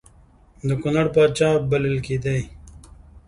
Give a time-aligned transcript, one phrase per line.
[0.67, 2.41] د کنړ پاچا بلل کېدی.